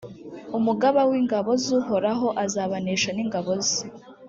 [0.57, 3.81] umugaba w’ingabo z’uhoraho azabanesha ni ngabo ze.